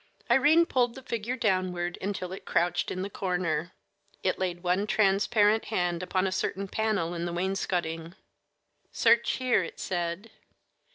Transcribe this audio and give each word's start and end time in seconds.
Irene 0.31 0.65
pulled 0.65 0.95
the 0.95 1.03
figure 1.03 1.35
downward, 1.35 1.95
until 2.01 2.31
it 2.31 2.43
crouched 2.43 2.89
in 2.89 3.03
the 3.03 3.09
corner. 3.11 3.71
It 4.23 4.39
laid 4.39 4.63
one 4.63 4.87
transparent 4.87 5.65
hand 5.65 6.01
upon 6.01 6.25
a 6.25 6.31
certain 6.31 6.67
panel 6.67 7.13
in 7.13 7.25
the 7.25 7.33
wainscoting. 7.33 8.15
"Search 8.91 9.33
here," 9.33 9.63
it 9.63 9.79
said. 9.79 10.31